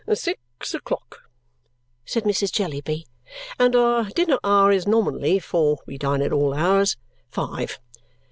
"Six 0.11 0.73
o'clock!" 0.73 1.19
said 2.05 2.23
Mrs. 2.23 2.51
Jellyby. 2.51 3.05
"And 3.59 3.75
our 3.75 4.05
dinner 4.05 4.39
hour 4.43 4.71
is 4.71 4.87
nominally 4.87 5.37
(for 5.37 5.77
we 5.85 5.99
dine 5.99 6.23
at 6.23 6.33
all 6.33 6.55
hours) 6.55 6.97
five! 7.29 7.77